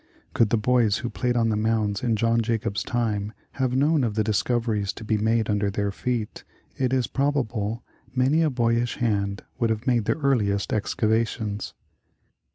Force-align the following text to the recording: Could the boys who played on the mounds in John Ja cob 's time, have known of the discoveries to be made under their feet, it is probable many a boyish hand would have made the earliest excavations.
Could 0.33 0.49
the 0.49 0.57
boys 0.57 0.97
who 0.97 1.11
played 1.11 1.37
on 1.37 1.49
the 1.49 1.55
mounds 1.55 2.01
in 2.01 2.15
John 2.15 2.39
Ja 2.43 2.57
cob 2.57 2.75
's 2.75 2.81
time, 2.81 3.33
have 3.61 3.75
known 3.75 4.03
of 4.03 4.15
the 4.15 4.23
discoveries 4.23 4.91
to 4.93 5.03
be 5.03 5.15
made 5.15 5.47
under 5.47 5.69
their 5.69 5.91
feet, 5.91 6.43
it 6.75 6.91
is 6.91 7.05
probable 7.05 7.83
many 8.15 8.41
a 8.41 8.49
boyish 8.49 8.95
hand 8.97 9.43
would 9.59 9.69
have 9.69 9.85
made 9.85 10.05
the 10.05 10.13
earliest 10.17 10.73
excavations. 10.73 11.75